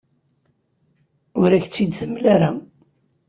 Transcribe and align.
Ur 1.41 1.49
ak-tt-id-temla 1.51 2.25
ara. 2.35 2.51